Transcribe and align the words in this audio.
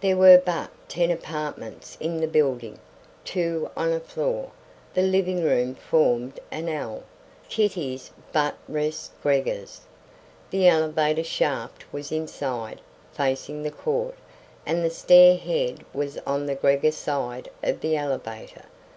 There 0.00 0.16
were 0.16 0.38
but 0.44 0.70
ten 0.88 1.12
apartments 1.12 1.96
in 2.00 2.18
the 2.20 2.26
building, 2.26 2.80
two 3.24 3.70
on 3.76 3.92
a 3.92 4.00
floor. 4.00 4.50
The 4.92 5.02
living 5.02 5.44
room 5.44 5.76
formed 5.76 6.40
an 6.50 6.68
L. 6.68 7.04
Kitty's 7.48 8.10
buttressed 8.32 9.12
Gregor's. 9.22 9.82
The 10.50 10.66
elevator 10.66 11.22
shaft 11.22 11.84
was 11.92 12.10
inside, 12.10 12.80
facing 13.12 13.62
the 13.62 13.70
court; 13.70 14.16
and 14.66 14.84
the 14.84 14.90
stair 14.90 15.36
head 15.36 15.84
was 15.94 16.18
on 16.26 16.46
the 16.46 16.56
Gregor 16.56 16.90
side 16.90 17.48
of 17.62 17.78
the 17.80 17.94
elevator. 17.96 18.64